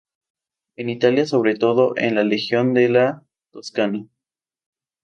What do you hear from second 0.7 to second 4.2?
En Italia sobre todo en la región de La Toscana.